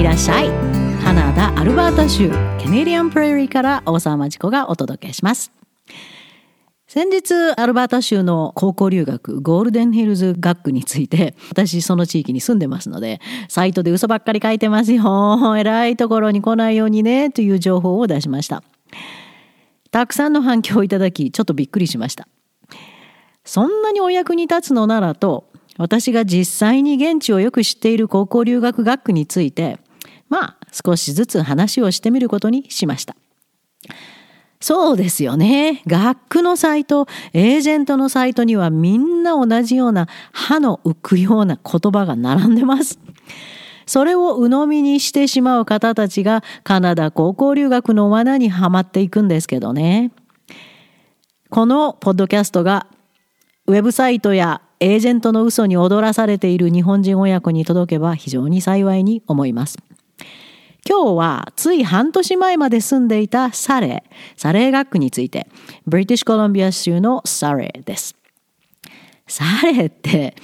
[0.00, 0.48] いらっしゃい。
[1.04, 5.52] カナダアルバータ州ケネディアンプレーリーから大沢まちこがお届けします。
[6.88, 13.20] 先日アルバータ州の高校留学ゴールデンヒルズ学区について私その地域に住んでますので
[13.50, 15.54] サイトで嘘ばっかり書いてますよ。
[15.58, 18.62] 偉いところに来ないようにねという情報を出しました。
[19.90, 22.26] たくさんの反響をいただきちょっとびっくりしました。
[23.44, 29.78] そんなにお役に立つのならと私が実際に現地をよく知っている高校留学学区について
[30.30, 33.14] まあ少しずつ話をしてみることにしました
[34.62, 35.82] そうですよね。
[35.86, 42.98] 学区のサイト、エージェントのサイトにはみんな同じような歯の浮くような言葉が並んでます。
[43.86, 50.12] それを鵜呑みにしてしまう方たちがカナダ高校留学の罠にはまっていくんですけどね。
[51.48, 52.86] このポッドキャストが
[53.66, 59.78] ウェブサイトやエージェントの嘘に踊らされている日本人親子に届けば非常に幸いに思います。
[60.88, 65.46] 今日はつい半年前まで住んでいたサレー、サレー学区について、
[65.86, 68.16] ブリティッシュコロンビア州のサレーです。
[69.26, 70.34] サレーって、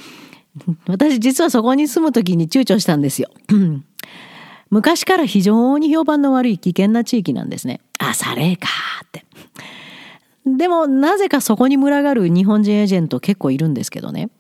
[0.87, 3.31] 私実はそこに住む時に躊躇したんですよ。
[4.71, 7.81] 昔から非常に評判の悪い危険な地域なんですね。
[7.99, 8.69] あ、サレーか
[9.05, 9.25] って。
[10.45, 14.31] でもなぜかそこに群がる日本人エージェント結構いるんですけどね。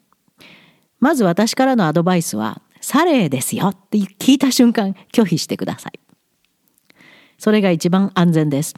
[1.00, 5.98] まず私からのアドバイスは、サレーですよって聞いた瞬間拒否してください。
[7.36, 8.76] それが一番安全です。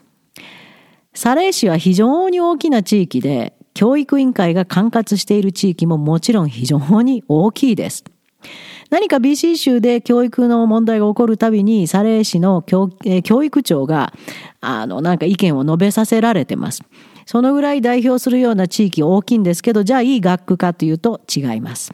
[1.13, 8.03] サレー市は非常に大きな地域で、教育委員会が管轄している地域ももちろん非常に大きいです。
[8.89, 14.15] 何か BC 州で教育の問題が起こるたびに、サレー市の教,、え教育長が、
[14.63, 16.83] あの、なんか意見を述べさせられてます。
[17.27, 21.93] そのぐらい代表するような地域大きいんですけど、じゃあいい学区かというと違います。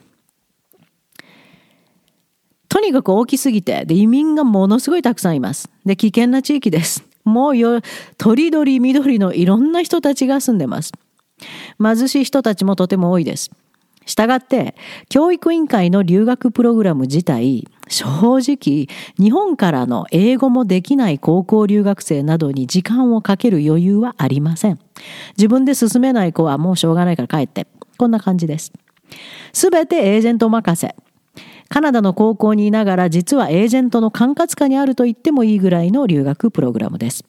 [2.75, 5.69] とにかく大きすぎて、で、移民がものすごいたくさんいます。
[5.85, 7.05] で、危険な地域です。
[7.23, 7.79] もうよ、
[8.17, 10.91] 鳥鳥緑のいろんな人たちが住んでます。
[11.81, 13.49] 貧しい人たちもとても多いです。
[14.05, 14.75] したがって、
[15.07, 18.05] 教育委員会の留学プログラム自体、正
[18.39, 24.79] 直、日本からの英語もできない高校留学生などに時間をかける余裕はありません。
[25.37, 27.67] 自分で進めない子はもうしょうがないから帰って。
[27.97, 28.73] こんな感じです。
[29.53, 30.93] すべてエージェント任せ。
[31.69, 37.25] カナダの高校にいながら実はエージェントの管轄下にあると言ってもいいぐらいの留学プログラムです。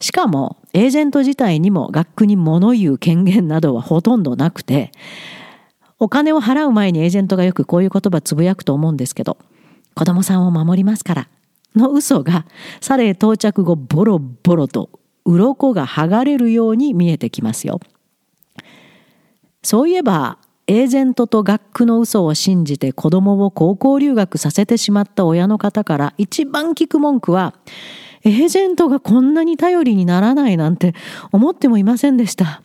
[0.00, 4.92] しかも、エージェント自体にも学区に物言う権限などはほとんどなくて、
[5.98, 9.38] お金を払う前にエージェントがよくこういう言葉つぶやくと思うんですけど、
[9.94, 11.28] 子供さんを守りますから
[11.74, 12.44] の嘘が、
[12.80, 14.90] サレ到着後ボロボロと
[15.24, 17.80] 鱗が剥がれるように見えてきますよ。
[19.62, 20.38] そういえば、
[20.68, 27.54] エージェントと学区の嘘を信じて子供を高校留学させてしまった親の方から一番聞く文句は、
[28.24, 30.94] エージェントがこんなに頼りにならないなんて
[31.30, 32.62] 思ってもいませんでした。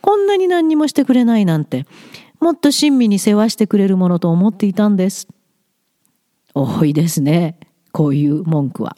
[0.00, 1.86] こんなに何にもしてくれないなんて、
[2.40, 5.28] もっと親身に世話してくれるものと思っていたんです。
[6.54, 7.56] 多いですね。
[7.92, 8.96] こういう文句は。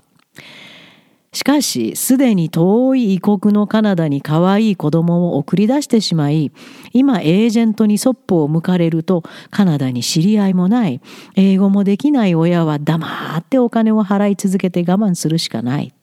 [1.32, 6.50] しかし、すでに遠い異国のカナダに可愛い子供を送り出してしまい、
[6.92, 11.00] 今エージェントにそっぽを向かれると、カナダに知り合いもない、
[11.36, 15.94] 英語もできない親は黙ってお金を払い続けて我慢するしかない、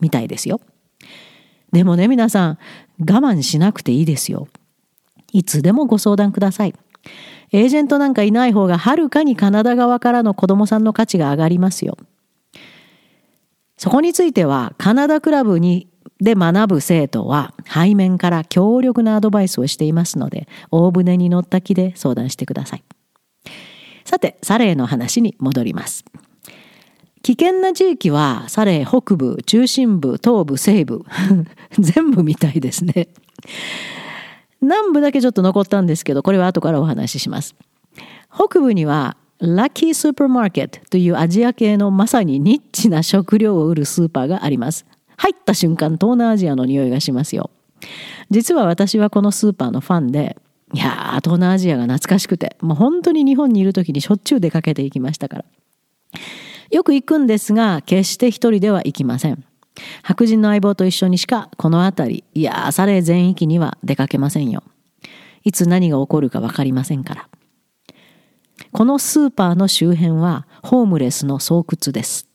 [0.00, 0.60] みたいですよ。
[1.70, 2.58] でもね、皆さん、
[3.00, 4.48] 我慢しなくていいですよ。
[5.32, 6.74] いつでもご相談ください。
[7.52, 11.98] エージェントなんかいない方がはるかにカナダ側からの子供さんの価値が上がりますよ。
[13.76, 15.88] そこについてはカナダクラブに
[16.20, 22.84] で学ぶ生徒は背面から強力なアドバイスをしていますので大船に乗った気で相談してください。
[24.04, 26.04] さて、サレーの話に戻ります。
[27.22, 31.04] 危険な地域はサレー北部、中心部、東部、西部
[31.78, 33.08] 全部みたいですね。
[34.60, 37.54] 南部だけちょっと残ったんですけど、これは後からお話しします。
[38.32, 44.86] 北部にはラッキースーパーマーケットというアジア系のまさにニッチな食料を売るスーパーがあります。
[45.16, 47.50] 入った瞬間東南アジアの匂いがしますよ。
[48.30, 50.36] 実は私はこのスーパーのファンで、
[50.72, 55.44] いやー、東南アジアが懐かしくて、もう本当に日本にいる時にしょっちゅう出かけていきましたから。
[56.70, 59.42] よく行くんですが、決して一人では行きません。
[60.04, 64.62] 白人の相棒と一緒にしかこの辺り、いやー、サレ全域には出かけませんよ。
[65.42, 67.28] いつ何が起こるか分かりませんから。
[68.70, 72.28] このスーパーの周辺はホームレスの巣窟です。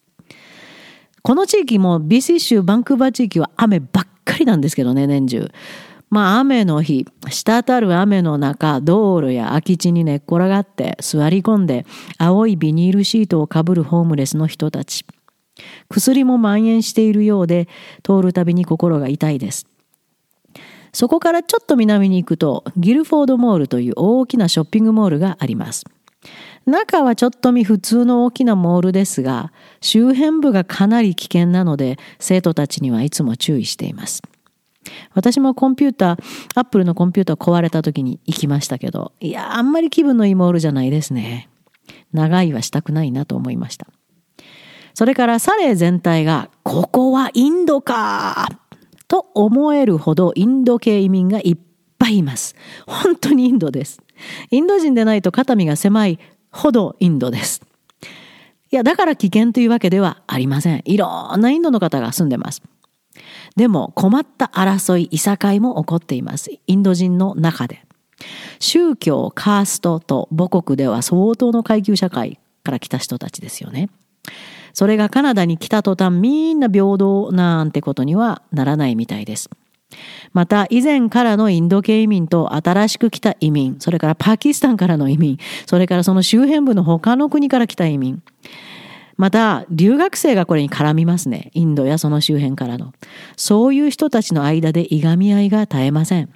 [1.22, 5.52] この地域も BC 州バンクーバー地域は雨ばっかりなんですけどね、年中。
[6.10, 11.86] まあ雨の日、滴る雨の中、道路や空き地に寝っ転がって座り込んで
[12.18, 15.06] 青いビニールシートをかぶるホームレスの人たち。
[15.90, 17.68] 薬も蔓延しているようで
[18.04, 19.68] 通るたびに心が痛いです。
[20.94, 25.86] そこからちょっと南に行くとギルフォードモールという大きなショッピングモールがあります。
[26.68, 34.22] 中はちょっと見普通の大きなモールですが周辺部がかなり危険なので生徒たちにはいつも注意しています。
[35.14, 36.18] 私もコンピューター、
[36.56, 41.50] アップルのコンピューター壊れた時に行きましたけど、いや、あんまり気分のいいモールじゃないですね。
[42.14, 43.88] 長いはしたくないなと思いました。
[44.94, 48.48] それからサレー全体が、ここはインドか
[49.08, 51.58] と思えるほどインド系移民がいっ
[52.00, 52.56] ぱいいます。
[52.86, 54.00] 本当にインドです。
[54.52, 56.19] インド人でないと肩身が狭い
[56.57, 57.62] ほどインドです。
[58.69, 60.81] いや、だから危険というわけではありません。
[60.86, 62.62] いろんなインドの方が住んでます。
[63.56, 66.51] でも困った争い、いさかいも起こっています。
[66.68, 67.86] インド人の中で。
[68.59, 73.89] 宗教、カーストと母国では相当の階級社会から来た人たちですよね。
[74.74, 79.50] それがカナダに来た途端みんな平等なんてことにはならないみたいです。
[80.34, 88.22] また以前からのインド系移民と新しく来た移民、それからパキスタンからの移民、それからその周辺部の他の国から来た移民。
[89.18, 91.50] また、留学生がこれに絡みますね。
[91.54, 92.94] インドやその周辺からの。
[93.36, 96.30] そういう人たちの間でいがみ合いが絶えません。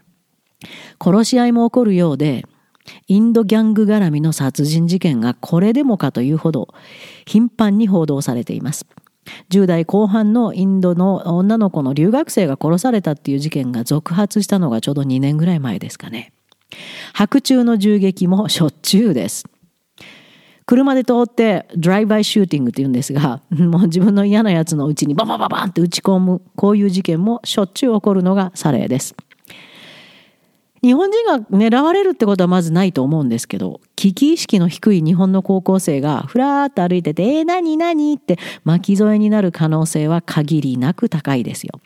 [1.00, 2.44] 殺し合いも起こるようで、
[3.08, 6.70] インドギャング絡みの殺人事件がこれでもかというほど
[7.28, 8.88] 頻繁に報道されています。
[9.50, 16.34] 10代後半のインドの女の子の留学生が殺されたっていう事件が続発したのがちょうど2年ぐらい前ですかね。
[17.14, 19.46] 白昼の銃撃もしょっちゅうです。
[20.66, 29.16] 車で通ってドライバイシューティングって言うんですが、 もう自分の嫌なやつのうちにババババンって打ち込む、こういう事件もしょっちゅう起こるのがサレです。
[30.84, 38.16] 日本人が狙われるってことはまずないと思うんですけど、危機意識の低い日本の高校生がふらーっと歩いてて、えー、何何？
[38.16, 41.80] って巻き添えになる可能性は限りなく高いですよ。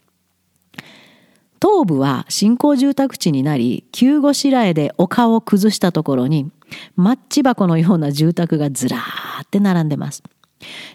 [1.61, 6.49] 東部は新興住宅地になり、急ごしらえで丘を崩したところに、
[6.95, 10.23] マッチ箱のような住宅がずらーって並んでます。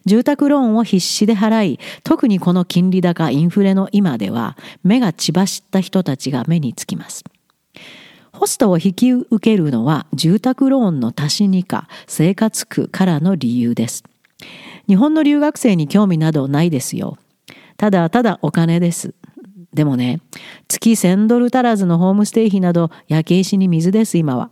[0.06, 7.24] 住宅ローンを必死で払い、特にこの金利高、インフレの今では、目が血走った人たちが目につきます。
[8.32, 14.04] ホストを引き受けるのは住宅ローンの足しにか生活苦からの理由です。
[14.86, 17.18] 日本の留学生に興味などないですよ。
[17.76, 19.14] ただただお金です。
[19.72, 20.20] でもね、
[20.68, 24.50] 月1000ドル足らずのホームステイ費など焼け石に水です今は。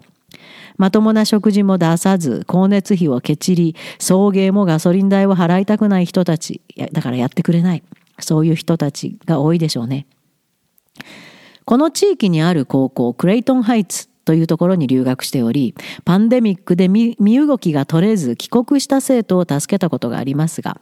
[0.77, 6.61] まともな食事も出さず、光熱費をけちり、送迎もガソリン代を払いたくない人たち、
[6.93, 7.83] だからやってくれない。
[8.21, 10.07] そういう人たちが多いでしょうね。
[11.69, 15.75] この地域にある高校、クレイトンハイツというところに留学しており、
[16.06, 20.81] パンデミックで身動きが取れず帰国した生徒を助けたことがありますが、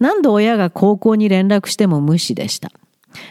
[0.00, 2.72] 何度親が高校に連絡しても無視でした。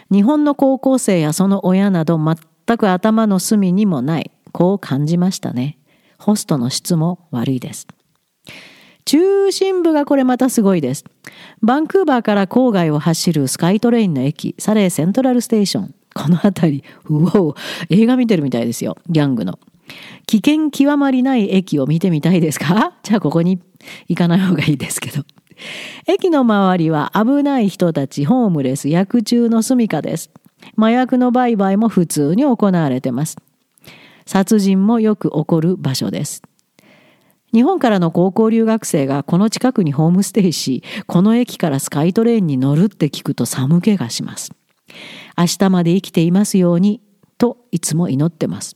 [0.09, 5.79] 日本の高校生やその親など全く頭の隅にもない、こう感じましたね。
[6.17, 7.87] ホストの質も悪いです。
[9.03, 11.03] 中心部がこれまたすごいです。
[11.61, 15.95] バンクーバーから郊外を走るスカイトレインの駅、サレーセントラルステーション。
[16.21, 17.56] この辺り、うお
[17.89, 18.98] 映画見てるみたいですよ。
[19.07, 19.57] ギャングの。
[20.27, 22.94] 危険極まりない駅を見てみたいですか？
[23.04, 23.59] じゃあここに
[24.09, 25.23] 行かない方がいいですけど。
[26.07, 30.30] 駅の周りは危ない人たち、ホームレス、薬中の住処です。
[30.78, 33.38] 麻薬の売買も普通に行われてます。
[34.26, 36.44] 殺人もよく起こる場所です。
[37.54, 44.52] 日本からの高校留学生がこの近くにホームステイし、この駅からスカイトレーンに乗るって聞くと寒気がします。
[45.39, 47.01] 明日まで生きていますように、
[47.37, 48.75] といつも祈ってます。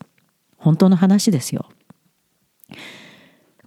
[0.56, 1.68] 本当の話ですよ。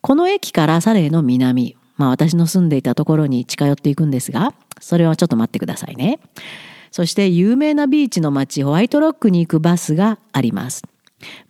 [0.00, 6.20] この駅からサレーの南、まあ私の住んでいたところに近寄っていくんですが、それはちょっと待ってくださいね。
[6.90, 10.82] そして有名なビーチの街ホワイトロックに行くバスがあります。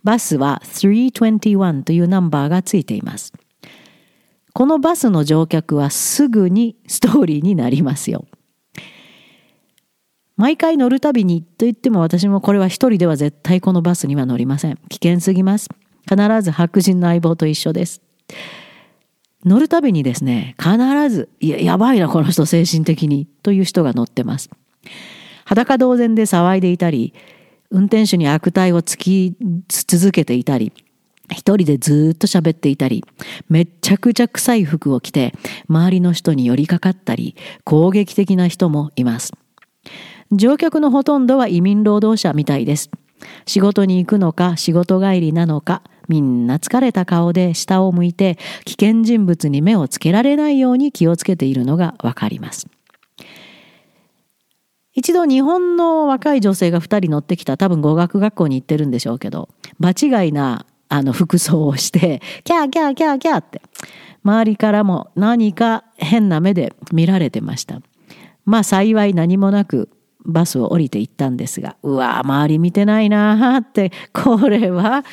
[0.03, 3.31] バスは321というナンバーがついています。
[4.51, 8.25] このバスの乗客はすぐにストーリーになりますよ。
[10.37, 14.77] 毎回乗るたびにと言っても私もこれは一人では絶対このバスには乗りません。
[14.89, 15.67] 危険すぎます。
[16.07, 18.01] 必ず白人の相棒と一緒です。
[19.43, 20.77] 乗るたびにですね、必
[21.09, 24.49] ず、いや、やばいな、この人精神的に、という人が乗ってます。
[25.45, 27.13] 裸同然で騒いでいたり、
[27.71, 29.35] 運転手に悪態をつき
[29.67, 30.73] 続けていたり、
[31.31, 33.03] 一人でずっと喋っていたり、
[33.49, 35.33] めっちゃくちゃ臭い服を着て、
[35.69, 39.33] 周りの人に寄りかかったり、攻撃的な人もいます。
[40.31, 42.89] 乗客のほとんどは移民労働者みたいです。
[43.45, 52.67] 仕事に行くのか仕事帰りなのかみんな疲れた顔で下を向いて危険人物に目をつけられないように気をつけているのがわかります。
[54.93, 59.47] 一度日本の若い女性が2人乗ってきた多分語学学校に行ってるんでしょうけど
[59.79, 63.61] 場違いなあの服装をしてキャーキャーキャーキャーって
[64.23, 67.79] 周りからも何か変な目で見られてました
[68.45, 69.89] まあ幸い何もなく
[70.27, 75.03] バスを降りていったんですがうわ周り見てないなって これは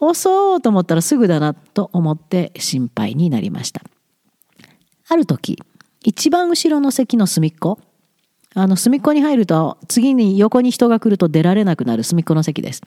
[0.00, 3.82] 遅そうと思ったらすぐだなと思って心配になりました
[5.08, 5.62] ある時
[6.04, 7.78] 一番後ろの席の隅っこ
[8.56, 12.82] あの、隅っこに入ると、次に横に人が来ると出られなくなる隅っこの席です。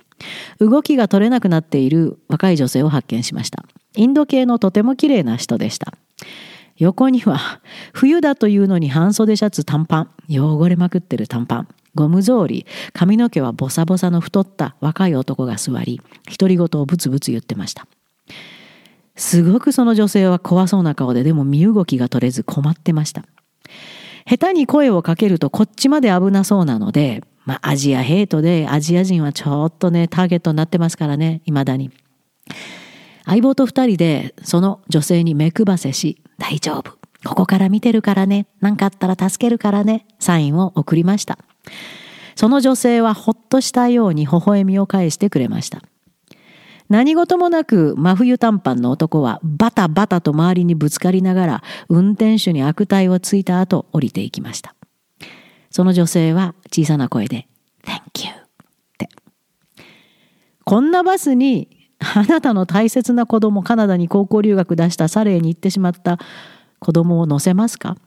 [0.60, 3.66] 動きが取れなくなっている若い女性を発見しました。
[3.98, 5.94] インド系のとても綺麗な人でした。
[6.78, 7.62] 横には、
[7.94, 16.02] 冬だというのに半袖シャツ短パン、汚れまくってる短パン、ゴム草履、髪の毛はボサボサの太った若い男が座り、
[16.38, 17.88] 独り言をブツブツ言ってました。
[19.16, 23.26] すごくその女性は怖そうな顔で、でも身動きが取れず困ってました。
[24.28, 31.90] 下手に声をかけるとこっちまで危なそうなので、まあ、アジアヘイトでアジア人はちょっとね、ターゲットになってますからね、未だに。
[33.26, 36.98] 相棒と二人でその女性に目配せし、大丈夫。
[37.26, 38.48] ここから見てるからね。
[38.62, 40.06] 何かあったら助けるからね。
[40.20, 41.40] サインを送りました。
[42.36, 45.82] その女性はほっとしたように微笑みを返してくれました。
[46.90, 54.76] 何事もなく真冬短パンの男はバタバタと周りにぶつかりながら運転手に悪態をついた後降りていきました。
[55.70, 57.48] その女性は小さな声で
[57.84, 58.36] Thank you っ
[58.98, 59.10] て。
[60.64, 66.20] こんなバスにあなたの大切な子供カナダに高校留学出したサレーに行ってしまった
[66.80, 67.98] 子供を乗せますか？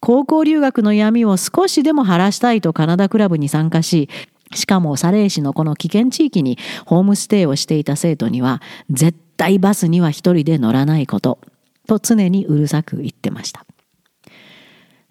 [0.00, 4.08] 高校留学の闇を少しでも晴らしたいとカナダクラブに参加し
[4.54, 11.40] しかもサレー市のこの危険地域にホームステイをしていた生徒には絶対バスには一人で乗らないこと
[11.88, 13.66] と常にうるさく言ってました。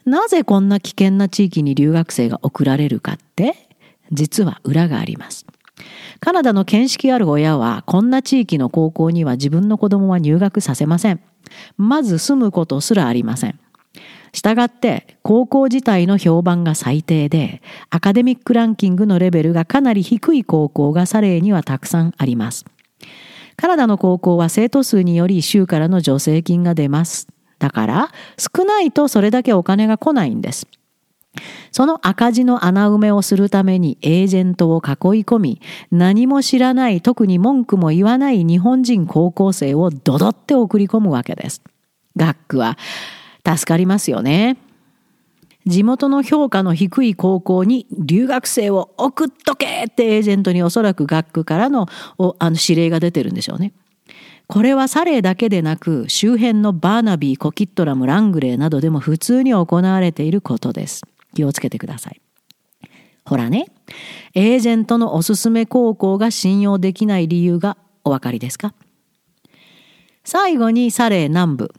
[0.06, 3.68] なぜこんな危険な地域に留学生が送られるかって
[4.14, 5.46] 実は裏があります。
[6.20, 11.20] カナダの見識ある親はこんな地域の高校には自分の子供は入学させません。
[11.78, 13.60] まず住むことすらありません。
[14.34, 22.66] したがって高校自体の評判が最低でアカデミックランキングのレベルがかなり低い高校がサレーにはたくさんあります。
[23.56, 27.28] カナダの高校は生徒数により州からの助成金が出ます。
[27.60, 30.68] だから少ないとそれだけお金が来ないんです。
[31.72, 34.92] その赤字の穴埋めをするためにエージェントを囲い
[35.24, 41.62] 込み、何も知らない、特に文句も言わない日本人高校生をドドって送り込むわけです。
[42.16, 42.78] 学区は
[43.46, 44.58] 助かりますよね。
[45.68, 51.88] 地元の評価の低い高校に留学生を送っとけってエージェントにおそらく学区からの
[52.40, 53.74] あの指令が出てるんでしょうね。
[54.48, 61.04] これはサレーだけでなく周辺のバーナビー、コキットラム、ラングレーなどでも普通に行われていることです。
[61.34, 62.22] 気をつけてください。
[63.26, 63.66] ほらね、
[64.34, 68.74] エージェントのおすすめ高校が信用できない理由がお分かりですか？
[70.24, 71.74] 最後にサレー南部。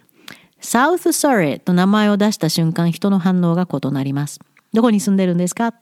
[0.60, 4.40] サウスサレーと名前を出した瞬間人の反応が異なります。
[4.72, 5.72] どこに住んでるんですか？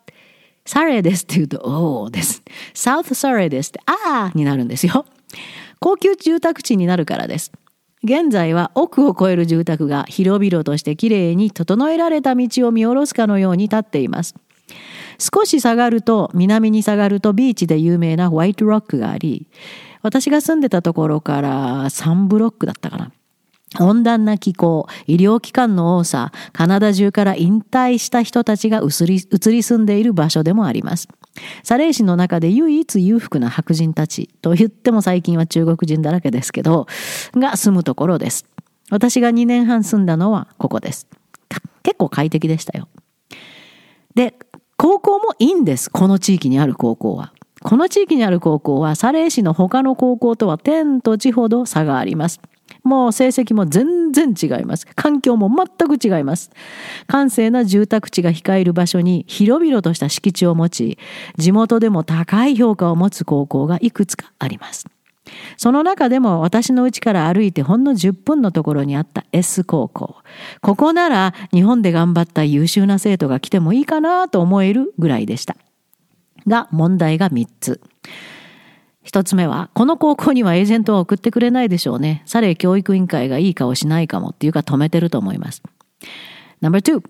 [0.64, 2.42] サレーですって言うと、おおです。
[2.75, 5.06] サウスサレーですって、あーになるんですよ。
[5.80, 7.52] 高級住宅地になるからです。
[8.07, 14.37] 現在は奥を超える住宅が広々としてきれいに整えられた道を見下ろすかのように立っています。
[15.19, 19.49] 少し下がると、南に下がるとビーチで有名なホワイトロックがあり、
[20.03, 23.11] 私が住んでたところから3ブロックだったかな。
[23.80, 31.08] 温暖な気候、医療機関の多さ、カナダ中から引退した人たちが移り住んでいる場所でもあります。
[31.64, 36.87] サレー市の中で唯一裕福な白人たちと言っても最近は中国人だらけですけど、
[37.35, 38.46] が住むところです。
[38.90, 41.08] 私が2年半住んだのはここです。
[41.82, 42.88] 結構快適でしたよ。
[44.14, 44.35] で、
[44.76, 45.90] 高校もいいんです。
[45.90, 47.32] この地域にある高校は。
[47.62, 52.40] この地域にある高校はサレー市の他の高校とは天と地ほど差があります。
[52.87, 54.87] もう成績も全然違います。
[54.95, 56.50] 環境も全く違います。
[57.07, 60.99] 閑静な住宅地が控える場所に広々とした敷地を持ち、
[61.37, 64.87] 地元でも高い評価を持つ高校がいくつかあります。
[65.57, 70.16] その中でも私の家から歩いてほんの10分のところにあった S 高校。
[70.61, 75.57] ここなら日本で頑張った優秀な生徒が来てもいいかなと思えるぐらいでした。
[76.47, 77.81] が問題が3つ。
[79.07, 82.25] 一つ目は、この高校にはエージェントは送ってくれないでしょうね。
[82.27, 85.63] サレ教育委員会がいい顔しないかもっていうか止めてると思います。
[86.61, 87.03] No.2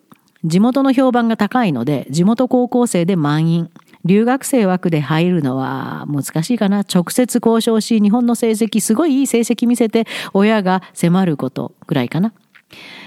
[0.45, 3.71] 地元の評判が高いので、地元高校生で満員。
[4.05, 6.81] 留学生枠で入るのは難しいかな。
[6.81, 12.35] 直接交渉し、日本の成績、すごいいい成績見せて、親が迫ることぐらいかな。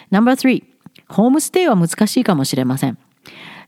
[0.10, 0.64] No.3、
[1.08, 2.98] ホームステイは難しいかもしれません。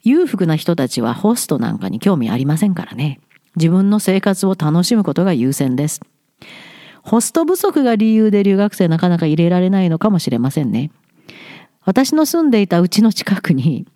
[0.03, 3.19] 裕福な人たちはホストなんかに興味ありませんからね。
[3.55, 6.01] 自分の生活を楽しむことが優先です。
[7.03, 10.91] ホスト不足が理由で留学生なかなか入れられないのかもしれませんね。
[11.83, 13.87] 私の住んでいたうちの近くに、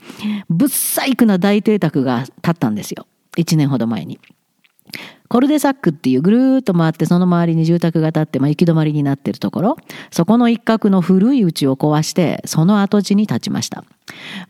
[0.50, 3.06] ぶっ細工な大邸宅が建ったんですよ。
[3.38, 4.20] 1年ほど前に。
[5.28, 9.78] コルデサックっていうぐるーっと回ってその周りに住宅が建って、まあ、行き止まりになってるところ、
[10.12, 13.84] そこの一角の古い家を壊して、その跡地に建ちました。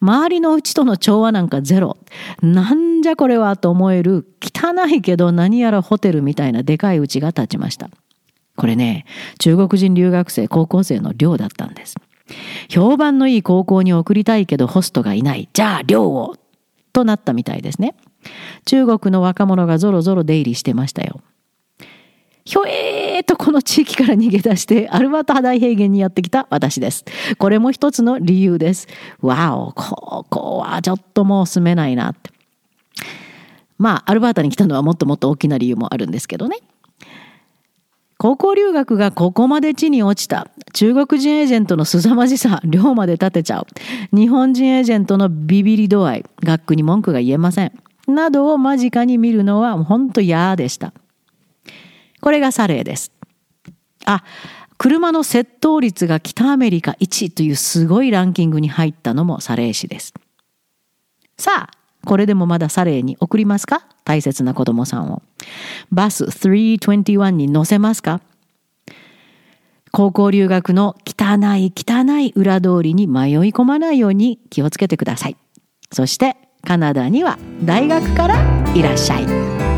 [0.01, 1.97] 周りの家との調和なんかゼロ。
[2.41, 7.89] なんじゃこれはと思える汚いけど何やらホテルみたいなでかい家が建ちました。
[8.55, 9.05] これね、
[9.39, 11.95] 中国人留学生、高校生の寮だったんです。
[12.69, 15.49] 評判のいい高校に送りたいけどホストがいない。
[15.53, 16.35] じゃあ寮を
[16.93, 17.95] となったみたいですね。
[18.65, 21.21] 中国の若者がぞろぞろ出入りしてましたよ。
[22.47, 27.03] ひょえーとこの地域から逃げ出してアルバートハ大平原にやってきた私です。
[27.39, 28.87] これも一つの理由です。
[29.19, 32.29] わお、ここはちょっともう住めないなって。
[33.77, 36.57] まあ、アルバータに来たのはもっともっと大きな理由もあるんですけどね。
[38.17, 40.47] 高校留学がここまで地に落ちた。
[40.73, 43.67] 中国人エージェントの凄まじさ、寮まで立てちゃう。
[44.15, 47.71] 日本人エージェントのビビり度合い、学区に文句が言えません。
[48.07, 50.93] などを間近に見るのは本当嫌でした。
[52.21, 53.11] これがサレーです。
[54.05, 54.23] あ、
[54.77, 60.13] 車の窃盗率が北アメリカ1位というすごいランキングに入ったのもサレー市です。
[61.37, 63.87] さあ、これでもまだサレーに送りますか？
[64.03, 65.23] 大切な子供さんを。
[65.91, 68.21] バス321に乗せますか？
[69.91, 75.37] 高校留学の汚い汚い裏通りに迷い込まないように気をつけてください。
[75.91, 76.35] そして
[76.65, 79.74] カナダには大学からいらっしゃい。